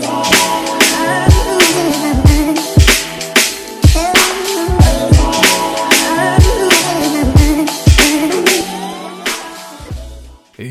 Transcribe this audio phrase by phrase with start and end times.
[0.00, 0.25] today.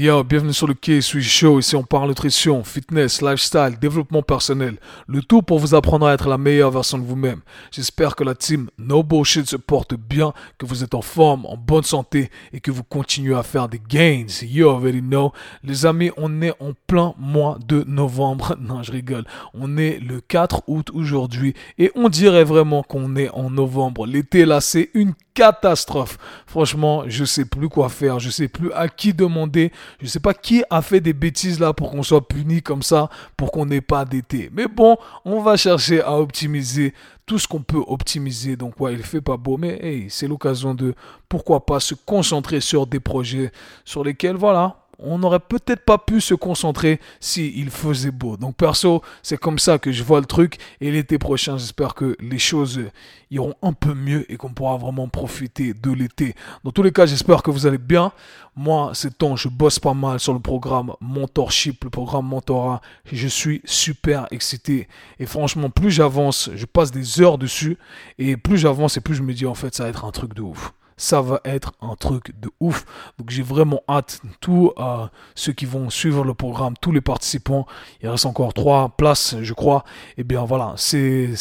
[0.05, 1.57] Yo, bienvenue sur le K-Switch Show.
[1.57, 4.77] Ici, on parle nutrition, fitness, lifestyle, développement personnel.
[5.07, 7.39] Le tout pour vous apprendre à être la meilleure version de vous-même.
[7.71, 11.57] J'espère que la team No Bullshit se porte bien, que vous êtes en forme, en
[11.57, 14.27] bonne santé et que vous continuez à faire des gains.
[14.43, 15.31] You already know.
[15.63, 18.55] Les amis, on est en plein mois de novembre.
[18.65, 19.25] Non, je rigole.
[19.55, 24.05] On est le 4 août aujourd'hui et on dirait vraiment qu'on est en novembre.
[24.05, 26.17] L'été là, c'est une catastrophe.
[26.47, 29.71] Franchement, je sais plus quoi faire, je sais plus à qui demander,
[30.01, 33.09] je sais pas qui a fait des bêtises là pour qu'on soit puni comme ça,
[33.37, 34.49] pour qu'on n'ait pas d'été.
[34.51, 36.93] Mais bon, on va chercher à optimiser
[37.25, 38.55] tout ce qu'on peut optimiser.
[38.55, 40.95] Donc ouais, il fait pas beau, mais hey, c'est l'occasion de
[41.27, 43.51] pourquoi pas se concentrer sur des projets
[43.83, 48.37] sur lesquels voilà, on n'aurait peut-être pas pu se concentrer s'il faisait beau.
[48.37, 50.57] Donc perso, c'est comme ça que je vois le truc.
[50.81, 52.81] Et l'été prochain, j'espère que les choses
[53.31, 56.35] iront un peu mieux et qu'on pourra vraiment profiter de l'été.
[56.63, 58.11] Dans tous les cas, j'espère que vous allez bien.
[58.55, 62.81] Moi, ces temps, je bosse pas mal sur le programme Mentorship, le programme Mentorat.
[63.11, 64.87] Je suis super excité.
[65.19, 67.77] Et franchement, plus j'avance, je passe des heures dessus.
[68.17, 70.33] Et plus j'avance et plus je me dis, en fait, ça va être un truc
[70.33, 72.85] de ouf ça va être un truc de ouf.
[73.17, 77.65] Donc j'ai vraiment hâte, tous euh, ceux qui vont suivre le programme, tous les participants,
[78.01, 79.83] il reste encore trois places, je crois.
[80.17, 81.33] Et eh bien voilà, c'est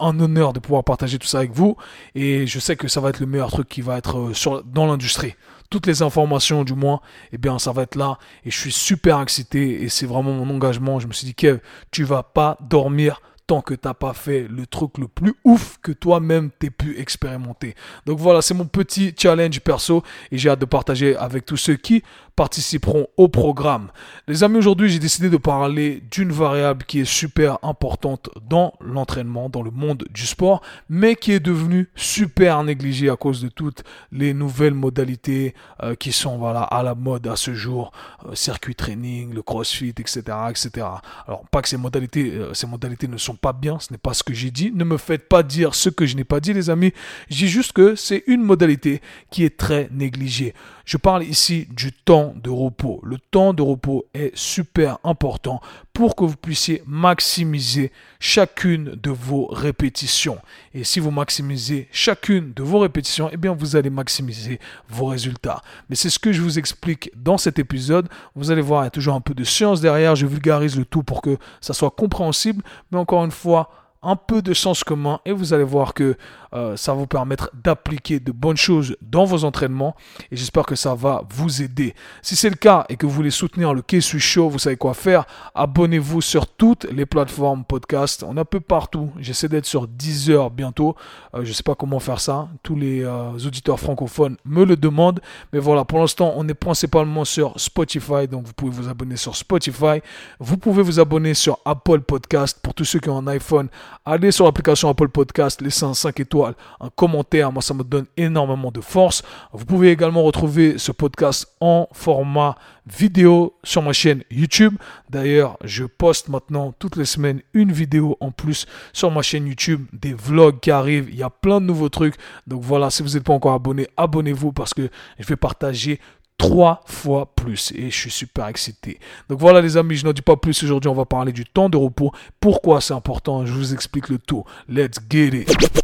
[0.00, 1.76] un honneur de pouvoir partager tout ça avec vous.
[2.14, 4.86] Et je sais que ça va être le meilleur truc qui va être euh, dans
[4.86, 5.34] l'industrie.
[5.70, 7.00] Toutes les informations, du moins,
[7.32, 8.18] eh bien, ça va être là.
[8.44, 9.82] Et je suis super excité.
[9.82, 11.00] Et c'est vraiment mon engagement.
[11.00, 11.58] Je me suis dit, Kev,
[11.90, 15.92] tu vas pas dormir tant que t'as pas fait le truc le plus ouf que
[15.92, 17.74] toi-même t'aies pu expérimenter.
[18.06, 21.76] Donc voilà, c'est mon petit challenge perso et j'ai hâte de partager avec tous ceux
[21.76, 22.02] qui
[22.36, 23.88] participeront au programme.
[24.26, 29.48] Les amis, aujourd'hui, j'ai décidé de parler d'une variable qui est super importante dans l'entraînement,
[29.48, 33.84] dans le monde du sport, mais qui est devenue super négligée à cause de toutes
[34.10, 37.92] les nouvelles modalités euh, qui sont voilà à la mode à ce jour,
[38.26, 40.86] euh, circuit training, le crossfit, etc., etc.
[41.26, 44.14] Alors pas que ces modalités, euh, ces modalités ne sont pas bien, ce n'est pas
[44.14, 44.72] ce que j'ai dit.
[44.74, 46.92] Ne me faites pas dire ce que je n'ai pas dit, les amis.
[47.30, 50.54] Je dis juste que c'est une modalité qui est très négligée.
[50.84, 53.00] Je parle ici du temps de repos.
[53.04, 55.60] Le temps de repos est super important
[55.92, 60.38] pour que vous puissiez maximiser chacune de vos répétitions.
[60.72, 64.58] Et si vous maximisez chacune de vos répétitions, eh bien vous allez maximiser
[64.88, 65.62] vos résultats.
[65.88, 68.08] Mais c'est ce que je vous explique dans cet épisode.
[68.34, 70.16] Vous allez voir, il y a toujours un peu de science derrière.
[70.16, 72.62] Je vulgarise le tout pour que ça soit compréhensible.
[72.90, 76.16] Mais encore une fois, un peu de sens commun et vous allez voir que
[76.54, 79.96] euh, ça va vous permettre d'appliquer de bonnes choses dans vos entraînements
[80.30, 81.94] et j'espère que ça va vous aider.
[82.22, 84.94] Si c'est le cas et que vous voulez soutenir le K-Sui Show, vous savez quoi
[84.94, 85.24] faire.
[85.54, 88.24] Abonnez-vous sur toutes les plateformes podcast.
[88.26, 89.10] On est un peu partout.
[89.18, 90.94] J'essaie d'être sur 10 heures bientôt.
[91.34, 92.48] Euh, je ne sais pas comment faire ça.
[92.62, 95.20] Tous les euh, auditeurs francophones me le demandent.
[95.52, 98.28] Mais voilà, pour l'instant, on est principalement sur Spotify.
[98.30, 100.00] Donc vous pouvez vous abonner sur Spotify.
[100.38, 102.58] Vous pouvez vous abonner sur Apple Podcast.
[102.62, 103.68] Pour tous ceux qui ont un iPhone,
[104.04, 107.52] allez sur l'application Apple Podcast, laissez un 5 étoiles un commentaire.
[107.52, 109.22] Moi, ça me donne énormément de force.
[109.52, 112.56] Vous pouvez également retrouver ce podcast en format
[112.86, 114.76] vidéo sur ma chaîne YouTube.
[115.08, 119.86] D'ailleurs, je poste maintenant toutes les semaines une vidéo en plus sur ma chaîne YouTube,
[119.92, 121.08] des vlogs qui arrivent.
[121.10, 122.16] Il y a plein de nouveaux trucs.
[122.46, 124.88] Donc voilà, si vous n'êtes pas encore abonné, abonnez-vous parce que
[125.18, 126.00] je vais partager
[126.38, 128.98] trois fois plus et je suis super excité.
[129.28, 131.68] Donc voilà les amis, je n'en dis pas plus aujourd'hui, on va parler du temps
[131.68, 132.12] de repos.
[132.40, 133.46] Pourquoi c'est important?
[133.46, 134.44] Je vous explique le tout.
[134.68, 135.83] Let's get it.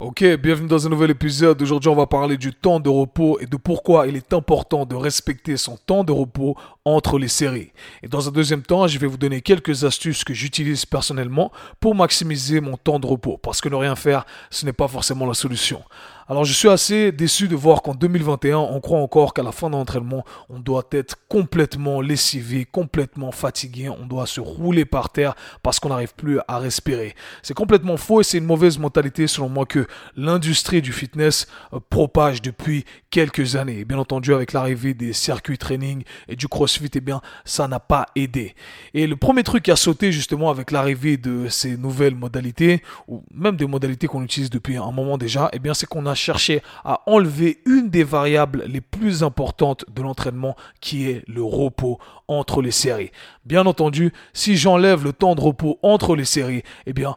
[0.00, 1.62] Ok, bienvenue dans un nouvel épisode.
[1.62, 4.96] Aujourd'hui, on va parler du temps de repos et de pourquoi il est important de
[4.96, 7.72] respecter son temps de repos entre les séries.
[8.02, 11.94] Et dans un deuxième temps, je vais vous donner quelques astuces que j'utilise personnellement pour
[11.94, 13.38] maximiser mon temps de repos.
[13.38, 15.82] Parce que ne rien faire, ce n'est pas forcément la solution.
[16.28, 19.68] Alors je suis assez déçu de voir qu'en 2021, on croit encore qu'à la fin
[19.68, 25.34] d'un entraînement, on doit être complètement lessivé, complètement fatigué, on doit se rouler par terre
[25.62, 27.14] parce qu'on n'arrive plus à respirer.
[27.42, 29.86] C'est complètement faux et c'est une mauvaise mentalité selon moi que
[30.16, 33.84] l'industrie du fitness euh, propage depuis quelques années.
[33.84, 38.06] bien entendu, avec l'arrivée des circuits training et du crossfit, eh bien, ça n'a pas
[38.16, 38.54] aidé.
[38.94, 43.22] Et le premier truc qui a sauté justement avec l'arrivée de ces nouvelles modalités, ou
[43.34, 46.62] même des modalités qu'on utilise depuis un moment déjà, eh bien, c'est qu'on a cherché
[46.84, 51.98] à enlever une des variables les plus importantes de l'entraînement qui est le repos
[52.28, 53.10] entre les séries.
[53.44, 57.16] Bien entendu, si j'enlève le temps de repos entre les séries, eh bien,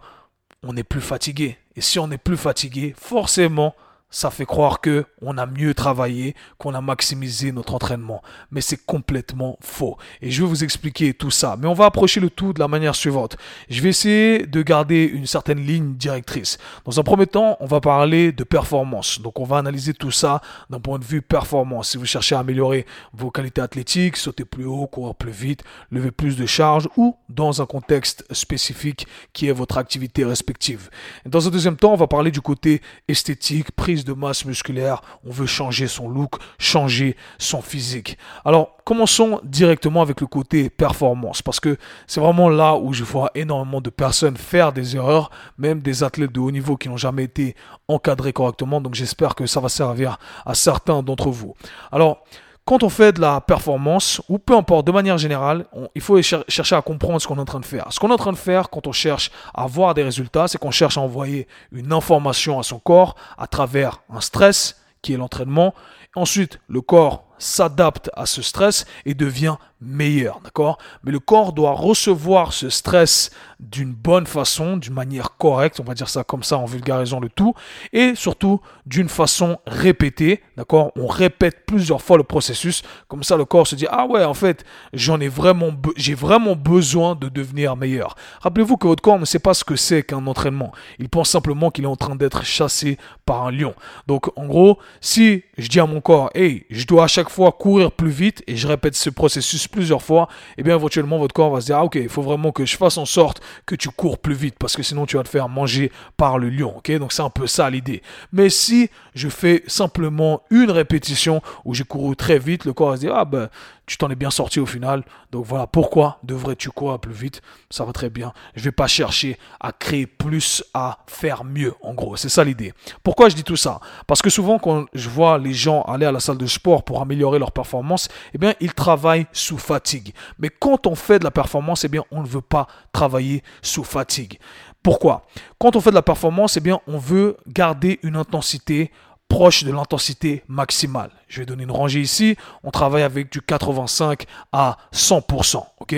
[0.63, 1.57] on est plus fatigué.
[1.75, 3.75] Et si on est plus fatigué, forcément,
[4.15, 8.21] ça fait croire que on a mieux travaillé, qu'on a maximisé notre entraînement.
[8.49, 9.97] Mais c'est complètement faux.
[10.21, 11.57] Et je vais vous expliquer tout ça.
[11.59, 13.35] Mais on va approcher le tout de la manière suivante.
[13.69, 16.57] Je vais essayer de garder une certaine ligne directrice.
[16.85, 19.19] Dans un premier temps, on va parler de performance.
[19.19, 21.89] Donc on va analyser tout ça d'un point de vue performance.
[21.89, 26.11] Si vous cherchez à améliorer vos qualités athlétiques, sauter plus haut, courir plus vite, lever
[26.11, 30.89] plus de charges ou dans un contexte spécifique qui est votre activité respective.
[31.25, 35.31] dans un deuxième temps, on va parler du côté esthétique, prise de masse musculaire, on
[35.31, 38.17] veut changer son look, changer son physique.
[38.45, 43.31] Alors, commençons directement avec le côté performance, parce que c'est vraiment là où je vois
[43.35, 47.23] énormément de personnes faire des erreurs, même des athlètes de haut niveau qui n'ont jamais
[47.23, 47.55] été
[47.87, 51.55] encadrés correctement, donc j'espère que ça va servir à certains d'entre vous.
[51.91, 52.23] Alors,
[52.65, 56.75] quand on fait de la performance, ou peu importe, de manière générale, il faut chercher
[56.75, 57.85] à comprendre ce qu'on est en train de faire.
[57.91, 60.57] Ce qu'on est en train de faire quand on cherche à avoir des résultats, c'est
[60.57, 65.17] qu'on cherche à envoyer une information à son corps à travers un stress, qui est
[65.17, 65.75] l'entraînement.
[66.15, 70.79] Ensuite, le corps s'adapte à ce stress et devient meilleur, d'accord?
[71.03, 73.29] Mais le corps doit recevoir ce stress
[73.59, 77.29] d'une bonne façon, d'une manière correcte, on va dire ça comme ça en vulgarisant le
[77.29, 77.53] tout,
[77.93, 80.91] et surtout d'une façon répétée, d'accord?
[80.95, 84.33] On répète plusieurs fois le processus, comme ça le corps se dit ah ouais en
[84.33, 84.63] fait
[84.93, 88.15] j'en ai vraiment j'ai vraiment besoin de devenir meilleur.
[88.41, 91.71] Rappelez-vous que votre corps ne sait pas ce que c'est qu'un entraînement, il pense simplement
[91.71, 93.73] qu'il est en train d'être chassé par un lion.
[94.07, 97.51] Donc en gros, si je dis à mon corps hey je dois à chaque fois
[97.51, 101.33] courir plus vite et je répète ce processus plusieurs fois, et eh bien éventuellement votre
[101.33, 103.75] corps va se dire ah ok il faut vraiment que je fasse en sorte que
[103.75, 106.77] tu cours plus vite parce que sinon tu vas te faire manger par le lion.
[106.77, 108.01] Ok, donc c'est un peu ça l'idée.
[108.31, 112.95] Mais si je fais simplement une répétition où j'ai couru très vite, le corps va
[112.95, 113.49] se dire ah ben
[113.85, 115.03] tu t'en es bien sorti au final.
[115.31, 117.41] Donc voilà pourquoi devrais-tu courir plus vite?
[117.69, 118.33] Ça va très bien.
[118.55, 121.73] Je vais pas chercher à créer plus, à faire mieux.
[121.81, 122.73] En gros, c'est ça l'idée.
[123.03, 123.79] Pourquoi je dis tout ça?
[124.07, 127.01] Parce que souvent quand je vois les gens aller à la salle de sport pour
[127.01, 130.13] améliorer leur performance, eh bien ils travaillent sous fatigue.
[130.39, 133.83] Mais quand on fait de la performance, eh bien on ne veut pas travailler sous
[133.83, 134.39] fatigue.
[134.83, 135.25] Pourquoi?
[135.57, 138.91] Quand on fait de la performance, eh bien on veut garder une intensité
[139.27, 141.09] proche de l'intensité maximale.
[141.35, 142.37] Je vais donner une rangée ici.
[142.63, 144.23] On travaille avec du 85
[144.53, 145.65] à 100%.
[145.79, 145.95] ok?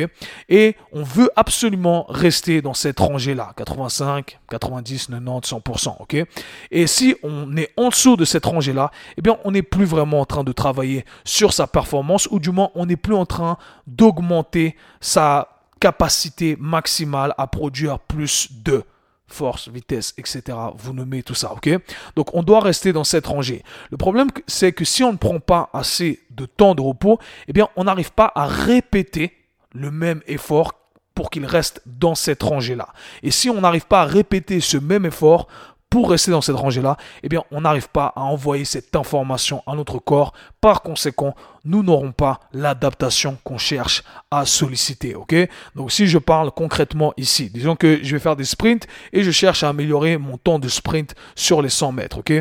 [0.50, 3.54] Et on veut absolument rester dans cette rangée-là.
[3.56, 5.96] 85, 90, 90, 100%.
[6.00, 6.26] ok?
[6.72, 10.22] Et si on est en dessous de cette rangée-là, eh bien, on n'est plus vraiment
[10.22, 13.58] en train de travailler sur sa performance ou du moins, on n'est plus en train
[13.86, 15.50] d'augmenter sa
[15.80, 18.84] capacité maximale à produire plus de
[19.28, 20.58] force, vitesse, etc.
[20.76, 21.70] Vous nommez tout ça, ok?
[22.16, 23.64] Donc on doit rester dans cette rangée.
[23.92, 27.54] Le problème, c'est que si on ne prend pas assez de temps de repos, eh
[27.54, 29.34] bien on n'arrive pas à répéter
[29.74, 30.74] le même effort
[31.14, 32.90] pour qu'il reste dans cette rangée-là.
[33.24, 35.48] Et si on n'arrive pas à répéter ce même effort
[35.90, 39.76] pour rester dans cette rangée-là, eh bien, on n'arrive pas à envoyer cette information à
[39.76, 40.34] notre corps.
[40.60, 45.16] Par conséquent, nous n'aurons pas l'adaptation qu'on cherche à solliciter.
[45.16, 45.36] Ok?
[45.76, 49.32] Donc, si je parle concrètement ici, disons que je vais faire des sprints et je
[49.32, 52.18] cherche à améliorer mon temps de sprint sur les 100 mètres.
[52.20, 52.34] Ok?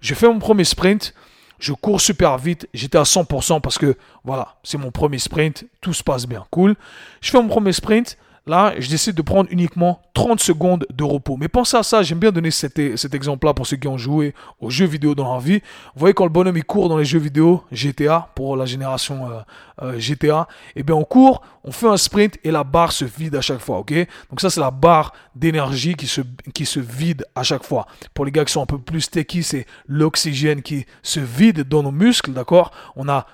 [0.00, 1.14] Je fais mon premier sprint.
[1.60, 5.92] Je cours super vite, j'étais à 100% parce que voilà, c'est mon premier sprint, tout
[5.92, 6.76] se passe bien, cool.
[7.20, 8.16] Je fais mon premier sprint,
[8.48, 11.36] Là, je décide de prendre uniquement 30 secondes de repos.
[11.36, 14.70] Mais pensez à ça, j'aime bien donner cet, exemple-là pour ceux qui ont joué aux
[14.70, 15.58] jeux vidéo dans leur vie.
[15.94, 19.30] Vous voyez quand le bonhomme il court dans les jeux vidéo GTA, pour la génération
[19.30, 19.40] euh,
[19.82, 23.36] euh, GTA, eh bien on court, on fait un sprint et la barre se vide
[23.36, 23.92] à chaque fois, ok?
[24.30, 26.22] Donc ça c'est la barre d'énergie qui se,
[26.54, 27.86] qui se vide à chaque fois.
[28.14, 31.82] Pour les gars qui sont un peu plus techy, c'est l'oxygène qui se vide dans
[31.82, 32.70] nos muscles, d'accord?
[32.96, 33.26] On a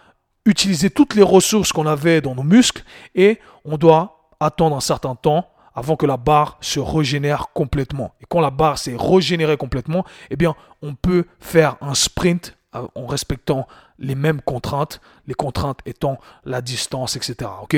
[0.44, 2.82] utilisé toutes les ressources qu'on avait dans nos muscles
[3.14, 8.14] et on doit attendre un certain temps avant que la barre se régénère complètement.
[8.20, 12.86] Et quand la barre s'est régénérée complètement, eh bien, on peut faire un sprint euh,
[12.94, 13.66] en respectant
[13.98, 17.50] les mêmes contraintes, les contraintes étant la distance, etc.
[17.62, 17.76] Ok?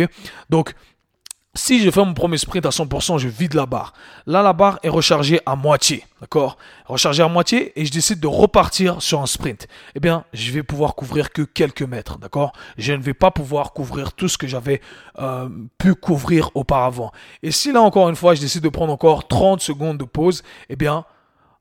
[0.51, 0.75] Donc,
[1.57, 3.93] si je fais mon premier sprint à 100%, je vide la barre.
[4.27, 6.05] Là, la barre est rechargée à moitié.
[6.21, 6.57] D'accord?
[6.87, 9.67] Rechargée à moitié et je décide de repartir sur un sprint.
[9.95, 12.19] Eh bien, je vais pouvoir couvrir que quelques mètres.
[12.19, 12.53] D'accord?
[12.79, 14.81] Je ne vais pas pouvoir couvrir tout ce que j'avais
[15.19, 15.49] euh,
[15.79, 17.11] pu couvrir auparavant.
[17.43, 20.43] Et si là, encore une fois, je décide de prendre encore 30 secondes de pause,
[20.69, 21.05] eh bien,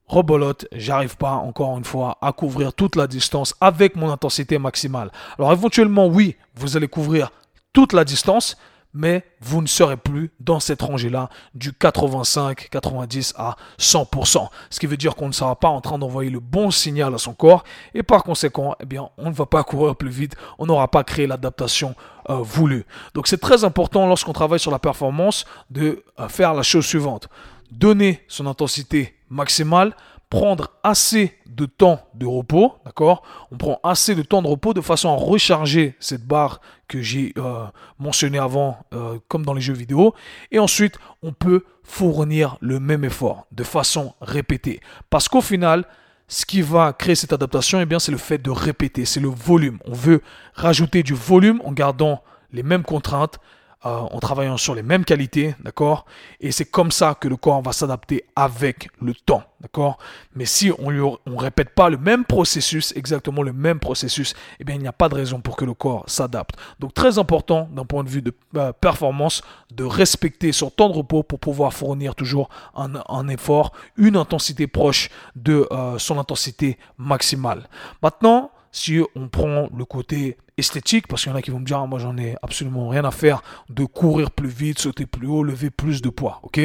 [0.08, 5.12] rebolote, j'arrive pas encore une fois à couvrir toute la distance avec mon intensité maximale.
[5.38, 7.32] Alors éventuellement, oui, vous allez couvrir
[7.74, 8.58] toute la distance,
[8.96, 14.48] mais vous ne serez plus dans cette rangée-là du 85, 90 à 100%.
[14.70, 17.18] Ce qui veut dire qu'on ne sera pas en train d'envoyer le bon signal à
[17.18, 20.66] son corps et par conséquent, eh bien, on ne va pas courir plus vite, on
[20.66, 21.94] n'aura pas créé l'adaptation
[22.30, 22.86] euh, voulue.
[23.14, 27.28] Donc c'est très important lorsqu'on travaille sur la performance de euh, faire la chose suivante.
[27.72, 29.94] Donner son intensité maximale,
[30.40, 33.24] prendre assez de temps de repos, d'accord?
[33.52, 37.34] On prend assez de temps de repos de façon à recharger cette barre que j'ai
[37.38, 37.66] euh,
[37.98, 40.14] mentionnée avant, euh, comme dans les jeux vidéo.
[40.52, 44.82] Et ensuite, on peut fournir le même effort de façon répétée.
[45.10, 45.86] Parce qu'au final,
[46.28, 49.80] ce qui va créer cette adaptation, eh c'est le fait de répéter, c'est le volume.
[49.86, 50.22] On veut
[50.54, 53.40] rajouter du volume en gardant les mêmes contraintes,
[53.86, 56.06] euh, en travaillant sur les mêmes qualités, d'accord?
[56.40, 59.98] Et c'est comme ça que le corps va s'adapter avec le temps, d'accord?
[60.34, 64.76] Mais si on ne répète pas le même processus, exactement le même processus, eh bien,
[64.76, 66.56] il n'y a pas de raison pour que le corps s'adapte.
[66.80, 69.42] Donc, très important d'un point de vue de euh, performance,
[69.72, 75.10] de respecter son temps de repos pour pouvoir fournir toujours un, effort, une intensité proche
[75.36, 77.68] de euh, son intensité maximale.
[78.02, 81.66] Maintenant, si on prend le côté esthétique, parce qu'il y en a qui vont me
[81.66, 85.28] dire, ah, moi j'en ai absolument rien à faire de courir plus vite, sauter plus
[85.28, 86.60] haut, lever plus de poids, ok?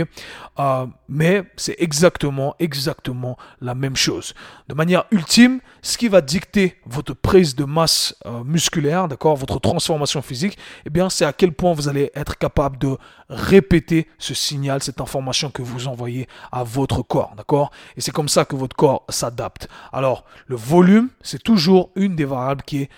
[0.59, 4.35] Euh, Mais c'est exactement, exactement la même chose.
[4.68, 9.59] De manière ultime, ce qui va dicter votre prise de masse euh, musculaire, d'accord, votre
[9.59, 10.56] transformation physique,
[10.87, 12.97] eh bien c'est à quel point vous allez être capable de
[13.28, 17.70] répéter ce signal, cette information que vous envoyez à votre corps, d'accord?
[17.97, 19.68] Et c'est comme ça que votre corps s'adapte.
[19.92, 22.90] Alors, le volume, c'est toujours une des variables qui est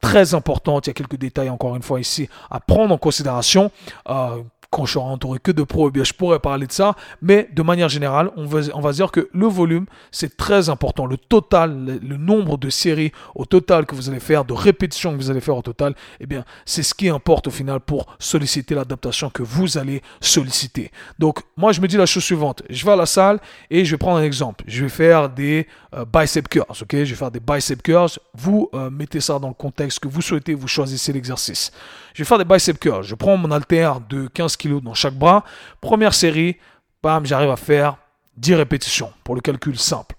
[0.00, 0.86] très importante.
[0.86, 3.70] Il y a quelques détails encore une fois ici à prendre en considération.
[4.08, 6.94] Euh, quand je serai entouré que de pros, eh je pourrais parler de ça.
[7.22, 11.06] Mais de manière générale, on va, dire que le volume, c'est très important.
[11.06, 15.16] Le total, le, nombre de séries au total que vous allez faire, de répétitions que
[15.16, 18.74] vous allez faire au total, eh bien, c'est ce qui importe au final pour solliciter
[18.74, 20.90] l'adaptation que vous allez solliciter.
[21.18, 22.62] Donc, moi, je me dis la chose suivante.
[22.68, 24.64] Je vais à la salle et je vais prendre un exemple.
[24.66, 28.10] Je vais faire des euh, bicep curls, Je vais faire des bicep curls.
[28.34, 31.72] Vous euh, mettez ça dans le contexte que vous souhaitez, vous choisissez l'exercice.
[32.14, 33.02] Je vais faire des bicep curls.
[33.02, 35.44] Je prends mon halter de 15 kg dans chaque bras.
[35.80, 36.56] Première série,
[37.02, 37.96] bam, j'arrive à faire
[38.36, 40.14] 10 répétitions pour le calcul simple,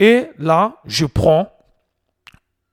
[0.00, 1.52] Et là, je prends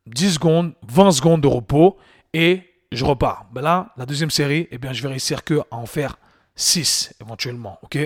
[0.08, 1.98] 10 secondes, 20 secondes de repos
[2.34, 3.46] et je repars.
[3.52, 6.18] Ben là, la deuxième série, eh bien, je vais réussir que à en faire
[6.62, 7.98] 6 éventuellement, ok?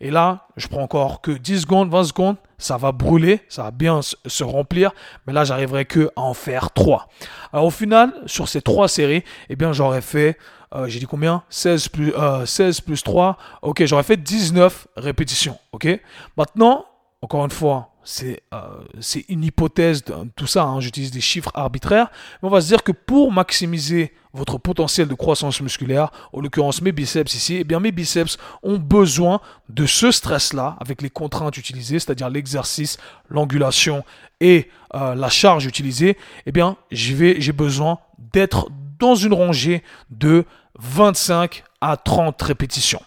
[0.00, 3.70] Et là, je prends encore que 10 secondes, 20 secondes, ça va brûler, ça va
[3.70, 4.92] bien se remplir,
[5.26, 7.08] mais là, j'arriverai que à en faire 3.
[7.52, 10.38] Alors au final, sur ces 3 séries, eh bien, j'aurais fait,
[10.74, 11.42] euh, j'ai dit combien?
[11.48, 12.12] 16 plus,
[12.44, 15.88] 16 euh, plus 3, ok, j'aurais fait 19 répétitions, ok?
[16.36, 16.84] Maintenant,
[17.24, 18.58] encore une fois, c'est euh,
[19.00, 22.10] c'est une hypothèse, de, tout ça, hein, j'utilise des chiffres arbitraires,
[22.42, 26.82] mais on va se dire que pour maximiser votre potentiel de croissance musculaire, en l'occurrence
[26.82, 29.40] mes biceps ici, eh bien mes biceps ont besoin
[29.70, 32.98] de ce stress-là avec les contraintes utilisées, c'est-à-dire l'exercice,
[33.30, 34.04] l'angulation
[34.40, 40.44] et euh, la charge utilisée, eh bien j'ai besoin d'être dans une rangée de
[40.78, 43.00] 25 à 30 répétitions.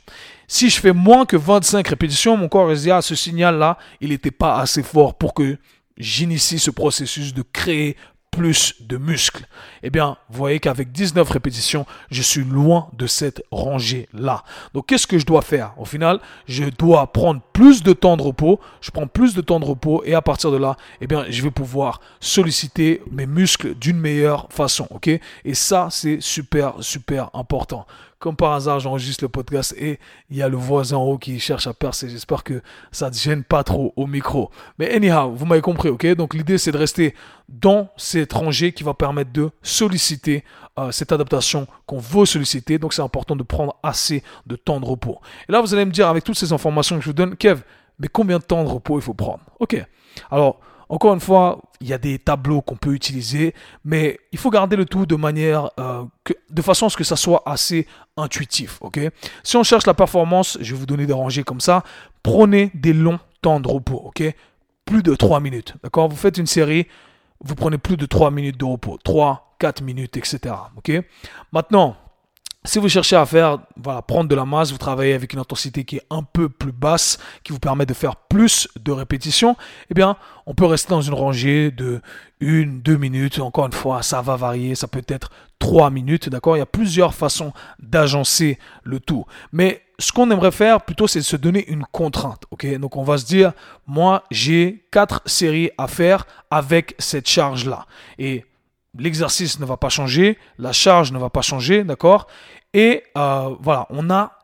[0.50, 4.32] Si je fais moins que 25 répétitions, mon corps dit, ah, ce signal-là, il n'était
[4.32, 5.58] pas assez fort pour que
[5.98, 7.98] j'initie ce processus de créer
[8.32, 9.46] plus de muscles.
[9.84, 14.44] Eh bien, vous voyez qu'avec 19 répétitions, je suis loin de cette rangée-là.
[14.74, 15.74] Donc, qu'est-ce que je dois faire?
[15.78, 18.62] Au final, je dois prendre plus de temps de repos.
[18.80, 21.42] Je prends plus de temps de repos et à partir de là, eh bien, je
[21.42, 24.88] vais pouvoir solliciter mes muscles d'une meilleure façon.
[24.92, 25.08] Ok?
[25.08, 27.86] Et ça, c'est super, super important.
[28.20, 30.00] Comme par hasard, j'enregistre le podcast et
[30.32, 32.10] il y a le voisin en haut qui cherche à percer.
[32.10, 34.50] J'espère que ça ne gêne pas trop au micro.
[34.80, 36.06] Mais anyhow, vous m'avez compris, ok?
[36.16, 37.14] Donc l'idée, c'est de rester
[37.48, 40.44] dans cette rangée qui va permettre de solliciter
[40.80, 42.80] euh, cette adaptation qu'on veut solliciter.
[42.80, 45.20] Donc c'est important de prendre assez de temps de repos.
[45.48, 47.62] Et là, vous allez me dire, avec toutes ces informations que je vous donne, Kev,
[48.00, 49.42] mais combien de temps de repos il faut prendre?
[49.60, 49.80] Ok.
[50.32, 53.54] Alors, encore une fois, il y a des tableaux qu'on peut utiliser,
[53.84, 56.04] mais il faut garder le tout de manière, euh,
[56.50, 59.00] de façon à ce que ça soit assez intuitif, ok?
[59.44, 61.84] Si on cherche la performance, je vais vous donner des rangées comme ça.
[62.24, 64.24] Prenez des longs temps de repos, ok?
[64.86, 66.08] Plus de 3 minutes, d'accord?
[66.08, 66.88] Vous faites une série,
[67.44, 70.56] vous prenez plus de 3 minutes de repos, 3, 4 minutes, etc.
[70.78, 70.92] Ok?
[71.52, 71.98] Maintenant,
[72.66, 75.86] si vous cherchez à faire, voilà, prendre de la masse, vous travaillez avec une intensité
[75.86, 79.56] qui est un peu plus basse, qui vous permet de faire plus de répétitions,
[79.90, 82.02] eh bien, on peut rester dans une rangée de
[82.40, 83.40] une, deux minutes.
[83.40, 86.58] Encore une fois, ça va varier, ça peut être trois minutes, d'accord?
[86.58, 89.26] Il y a plusieurs façons d'agencer le tout.
[89.52, 92.78] Mais ce qu'on aimerait faire plutôt, c'est de se donner une contrainte, ok?
[92.80, 93.54] Donc, on va se dire,
[93.88, 97.86] moi, j'ai quatre séries à faire avec cette charge-là.
[98.20, 98.46] Et
[98.98, 102.28] l'exercice ne va pas changer, la charge ne va pas changer, d'accord?
[102.74, 104.38] Et euh, voilà, on a,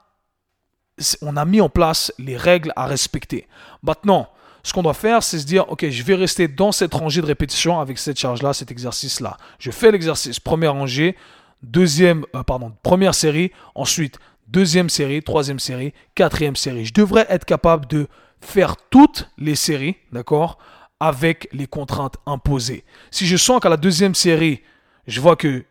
[1.21, 3.47] on mis en place les règles à respecter.
[3.81, 4.29] Maintenant,
[4.63, 7.25] ce qu'on doit faire, c'est se dire, ok, je vais rester dans cette rangée de
[7.25, 9.37] répétition avec cette charge-là, cet exercice-là.
[9.59, 11.17] Je fais l'exercice, première rangée,
[11.61, 16.85] deuxième, euh, pardon, première série, ensuite deuxième série, troisième série, quatrième série.
[16.85, 18.07] Je devrais être capable de
[18.39, 20.57] faire toutes les séries, d'accord,
[21.03, 22.85] avec les contraintes imposées.
[23.11, 24.61] Si je sens qu'à la deuxième série,
[25.05, 25.65] je vois que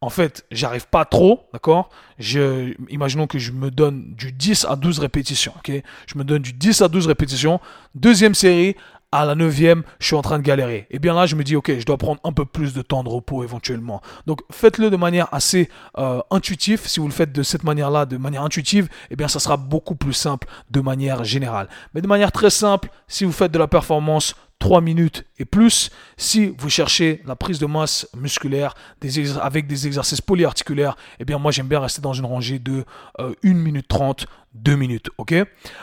[0.00, 4.76] en fait, j'arrive pas trop, d'accord je, Imaginons que je me donne du 10 à
[4.76, 7.60] 12 répétitions, ok Je me donne du 10 à 12 répétitions.
[7.94, 8.76] Deuxième série,
[9.10, 10.86] à la neuvième, je suis en train de galérer.
[10.90, 13.02] Et bien là, je me dis, ok, je dois prendre un peu plus de temps
[13.02, 14.00] de repos éventuellement.
[14.26, 15.68] Donc, faites-le de manière assez
[15.98, 16.86] euh, intuitive.
[16.86, 19.94] Si vous le faites de cette manière-là, de manière intuitive, eh bien, ça sera beaucoup
[19.94, 21.68] plus simple de manière générale.
[21.94, 25.90] Mais de manière très simple, si vous faites de la performance 3 minutes et plus.
[26.16, 28.74] Si vous cherchez la prise de masse musculaire
[29.40, 32.84] avec des exercices polyarticulaires, eh bien moi j'aime bien rester dans une rangée de
[33.18, 35.34] 1 euh, minute 30 deux minutes, ok?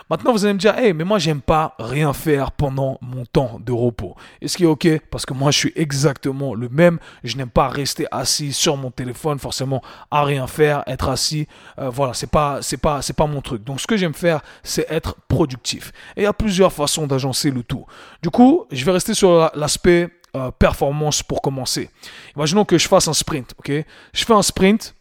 [0.10, 3.60] Maintenant, vous allez me dire, hey, mais moi, j'aime pas rien faire pendant mon temps
[3.64, 4.16] de repos.
[4.42, 4.88] est ce qui est ok?
[5.12, 7.00] Parce que moi, je suis exactement le même.
[7.24, 9.82] Je n'aime pas rester assis sur mon téléphone, forcément,
[10.12, 11.48] à rien faire, être assis.
[11.80, 13.64] Euh, voilà, c'est pas, c'est pas, c'est pas mon truc.
[13.64, 15.92] Donc, ce que j'aime faire, c'est être productif.
[16.16, 17.86] Et il y a plusieurs façons d'agencer le tout.
[18.22, 21.90] Du coup, je vais rester sur l'aspect euh, performance pour commencer.
[22.36, 23.72] Imaginons que je fasse un sprint, ok?
[24.14, 24.94] Je fais un sprint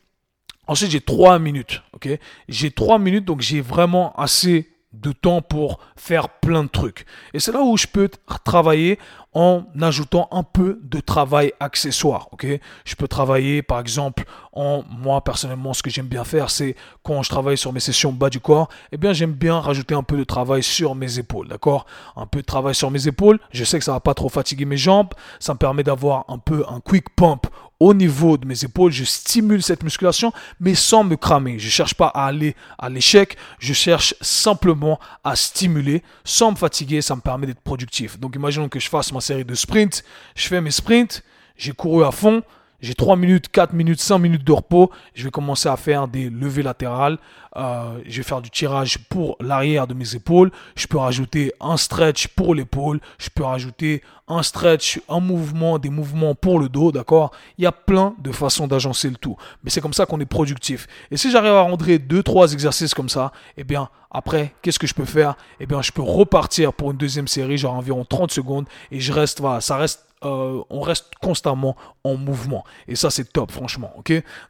[0.67, 1.83] Ensuite, j'ai trois minutes.
[1.93, 2.09] Ok,
[2.49, 7.05] j'ai trois minutes, donc j'ai vraiment assez de temps pour faire plein de trucs.
[7.33, 8.09] Et c'est là où je peux
[8.45, 8.99] travailler
[9.33, 12.29] en ajoutant un peu de travail accessoire.
[12.33, 12.47] Ok,
[12.85, 17.23] je peux travailler par exemple en moi personnellement ce que j'aime bien faire c'est quand
[17.25, 20.17] je travaille sur mes sessions bas du corps, eh bien j'aime bien rajouter un peu
[20.17, 21.87] de travail sur mes épaules, d'accord?
[22.15, 23.41] Un peu de travail sur mes épaules.
[23.51, 25.09] Je sais que ça va pas trop fatiguer mes jambes,
[25.41, 27.47] ça me permet d'avoir un peu un quick pump
[27.81, 31.59] au niveau de mes épaules, je stimule cette musculation, mais sans me cramer.
[31.59, 37.03] Je cherche pas à aller à l'échec, je cherche simplement à stimuler sans me fatiguer,
[37.03, 38.19] ça me permet d'être productif.
[38.19, 40.05] Donc imaginons que je fasse ma série de sprints,
[40.35, 41.23] je fais mes sprints,
[41.57, 42.43] j'ai couru à fond,
[42.81, 44.91] j'ai 3 minutes, 4 minutes, 5 minutes de repos.
[45.15, 47.19] Je vais commencer à faire des levées latérales.
[47.57, 50.51] Euh, je vais faire du tirage pour l'arrière de mes épaules.
[50.77, 53.01] Je peux rajouter un stretch pour l'épaule.
[53.19, 57.31] Je peux rajouter un stretch, un mouvement, des mouvements pour le dos, d'accord?
[57.59, 59.37] Il y a plein de façons d'agencer le tout.
[59.63, 60.87] Mais c'est comme ça qu'on est productif.
[61.11, 64.95] Et si j'arrive à rentrer 2-3 exercices comme ça, eh bien, après, qu'est-ce que je
[64.95, 65.35] peux faire?
[65.61, 68.67] Eh bien, je peux repartir pour une deuxième série, genre environ 30 secondes.
[68.91, 72.65] Et je reste, voilà, ça reste euh, on reste constamment en mouvement.
[72.89, 73.93] Et ça, c'est top, franchement.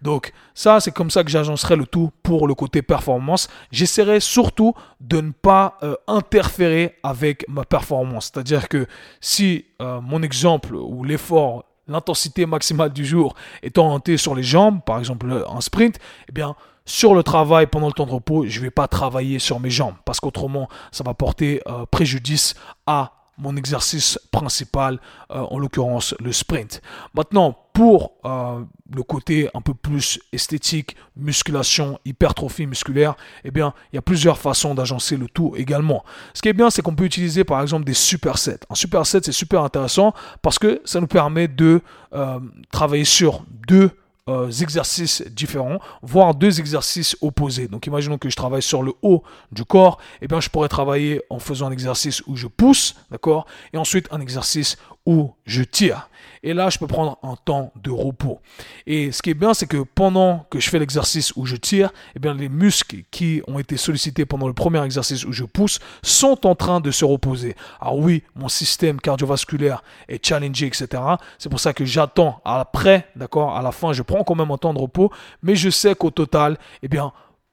[0.02, 3.48] Donc, ça, c'est comme ça que j'agencerai le tout pour le côté performance.
[3.72, 8.30] J'essaierai surtout de ne pas euh, interférer avec ma performance.
[8.32, 8.86] C'est-à-dire que
[9.20, 14.80] si euh, mon exemple ou l'effort, l'intensité maximale du jour est orientée sur les jambes,
[14.84, 16.54] par exemple en sprint, eh bien,
[16.86, 19.70] sur le travail pendant le temps de repos, je ne vais pas travailler sur mes
[19.70, 21.60] jambes parce qu'autrement, ça va porter
[21.90, 22.54] préjudice
[22.86, 26.80] à mon exercice principal, euh, en l'occurrence le sprint.
[27.14, 28.62] Maintenant, pour euh,
[28.94, 34.38] le côté un peu plus esthétique, musculation, hypertrophie musculaire, eh bien, il y a plusieurs
[34.38, 36.04] façons d'agencer le tout également.
[36.34, 38.60] Ce qui est bien, c'est qu'on peut utiliser par exemple des supersets.
[38.70, 41.80] Un superset, c'est super intéressant parce que ça nous permet de
[42.12, 42.38] euh,
[42.70, 43.90] travailler sur deux
[44.26, 47.68] euh, exercices différents, voire deux exercices opposés.
[47.68, 50.68] Donc imaginons que je travaille sur le haut du corps, et eh bien je pourrais
[50.68, 55.62] travailler en faisant un exercice où je pousse, d'accord, et ensuite un exercice où je
[55.62, 56.08] tire.
[56.44, 58.38] Et là, je peux prendre un temps de repos.
[58.86, 61.90] Et ce qui est bien, c'est que pendant que je fais l'exercice où je tire,
[62.14, 66.46] eh les muscles qui ont été sollicités pendant le premier exercice où je pousse sont
[66.46, 67.56] en train de se reposer.
[67.80, 71.02] Alors oui, mon système cardiovasculaire est challengé, etc.
[71.38, 74.58] C'est pour ça que j'attends après, d'accord, à la fin, je prends quand même un
[74.58, 75.10] temps de repos,
[75.42, 77.12] mais je sais qu'au total, eh bien,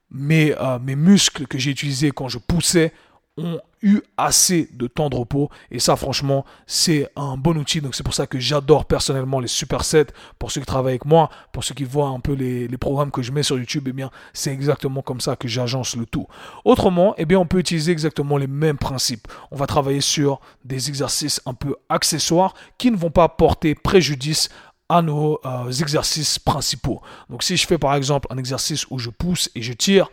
[0.10, 2.92] mes, euh, mes muscles que j'ai utilisés quand je poussais
[3.38, 5.50] ont eu assez de temps de repos.
[5.72, 7.82] Et ça franchement c'est un bon outil.
[7.82, 10.08] Donc c'est pour ça que j'adore personnellement les supersets.
[10.40, 13.22] Pour ceux qui travaillent avec moi pour ceux qui voient un peu les, programmes que
[13.22, 16.28] je mets sur YouTube eh bien c'est exactement comme ça que j'agence le tout.
[16.66, 19.28] Autrement eh bien on peut utiliser exactement les mêmes principes.
[19.52, 24.50] On va travailler sur des exercices un peu accessoires qui ne vont pas porter préjudice
[24.90, 27.02] à nos euh, exercices principaux.
[27.30, 30.10] Donc si je fais par exemple un exercice où je pousse et je tire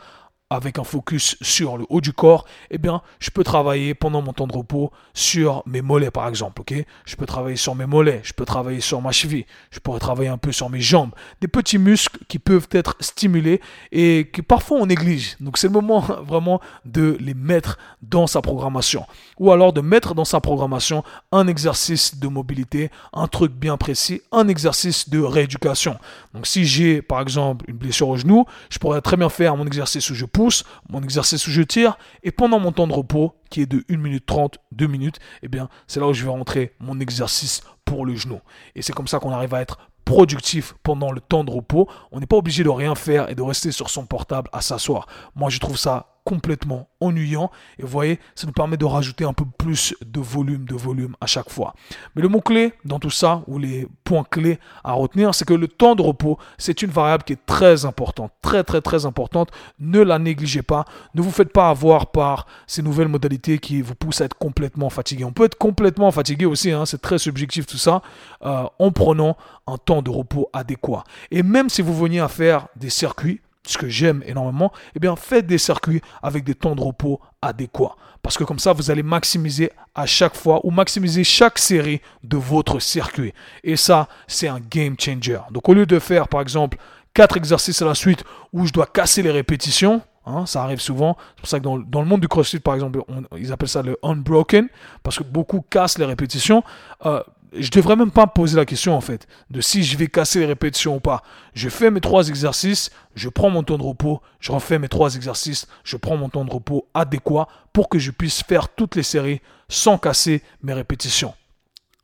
[0.50, 4.32] avec un focus sur le haut du corps, eh bien, je peux travailler pendant mon
[4.32, 6.74] temps de repos sur mes mollets, par exemple, ok?
[7.04, 10.30] Je peux travailler sur mes mollets, je peux travailler sur ma cheville, je pourrais travailler
[10.30, 11.10] un peu sur mes jambes,
[11.42, 13.60] des petits muscles qui peuvent être stimulés
[13.92, 15.36] et que parfois on néglige.
[15.40, 19.04] Donc, c'est le moment vraiment de les mettre dans sa programmation.
[19.38, 24.22] Ou alors de mettre dans sa programmation un exercice de mobilité, un truc bien précis,
[24.32, 25.98] un exercice de rééducation.
[26.32, 29.66] Donc, si j'ai, par exemple, une blessure au genou, je pourrais très bien faire mon
[29.66, 30.24] exercice où je
[30.88, 33.96] mon exercice où je tire, et pendant mon temps de repos, qui est de 1
[33.96, 38.04] minute 30, 2 minutes, eh bien, c'est là où je vais rentrer mon exercice pour
[38.04, 38.40] le genou.
[38.74, 41.88] Et c'est comme ça qu'on arrive à être productif pendant le temps de repos.
[42.12, 45.06] On n'est pas obligé de rien faire et de rester sur son portable à s'asseoir.
[45.34, 47.50] Moi, je trouve ça complètement ennuyant.
[47.78, 51.16] Et vous voyez, ça nous permet de rajouter un peu plus de volume, de volume
[51.20, 51.74] à chaque fois.
[52.14, 55.68] Mais le mot-clé dans tout ça, ou les points clés à retenir, c'est que le
[55.68, 59.50] temps de repos, c'est une variable qui est très importante, très très très importante.
[59.78, 60.84] Ne la négligez pas.
[61.14, 64.90] Ne vous faites pas avoir par ces nouvelles modalités qui vous poussent à être complètement
[64.90, 65.24] fatigué.
[65.24, 68.02] On peut être complètement fatigué aussi, hein, c'est très subjectif tout ça,
[68.44, 71.04] euh, en prenant un temps de repos adéquat.
[71.30, 75.14] Et même si vous veniez à faire des circuits, ce que j'aime énormément, eh bien
[75.16, 77.94] faites des circuits avec des temps de repos adéquats.
[78.22, 82.36] Parce que comme ça, vous allez maximiser à chaque fois ou maximiser chaque série de
[82.36, 83.32] votre circuit.
[83.62, 85.38] Et ça, c'est un game changer.
[85.50, 86.78] Donc au lieu de faire par exemple
[87.14, 91.16] quatre exercices à la suite où je dois casser les répétitions, hein, ça arrive souvent.
[91.30, 93.00] C'est pour ça que dans, le monde du CrossFit, par exemple,
[93.36, 94.68] ils appellent ça le unbroken,
[95.02, 96.62] parce que beaucoup cassent les répétitions.
[97.06, 100.40] Euh, je devrais même pas poser la question en fait de si je vais casser
[100.40, 101.22] les répétitions ou pas.
[101.54, 105.16] Je fais mes trois exercices, je prends mon temps de repos, je refais mes trois
[105.16, 109.02] exercices, je prends mon temps de repos adéquat pour que je puisse faire toutes les
[109.02, 111.34] séries sans casser mes répétitions.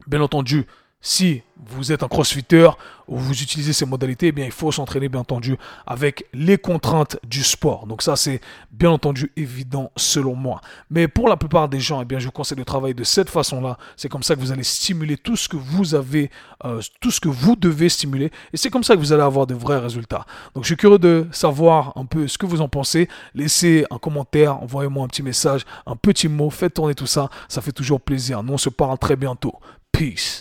[0.07, 0.67] Bien entendu,
[1.05, 2.69] si vous êtes un crossfitter
[3.07, 7.19] ou vous utilisez ces modalités, eh bien, il faut s'entraîner, bien entendu, avec les contraintes
[7.25, 7.87] du sport.
[7.87, 8.41] Donc ça, c'est
[8.73, 10.63] bien entendu évident selon moi.
[10.91, 13.77] Mais pour la plupart des gens, eh je vous conseille de travailler de cette façon-là.
[13.97, 16.31] C'est comme ça que vous allez stimuler tout ce que vous avez,
[16.65, 18.33] euh, tout ce que vous devez stimuler.
[18.55, 20.25] Et c'est comme ça que vous allez avoir de vrais résultats.
[20.55, 23.09] Donc je suis curieux de savoir un peu ce que vous en pensez.
[23.35, 27.29] Laissez un commentaire, envoyez-moi un petit message, un petit mot, faites tourner tout ça.
[27.49, 28.43] Ça fait toujours plaisir.
[28.43, 29.53] Nous, on se parle très bientôt.
[29.93, 30.41] Peace.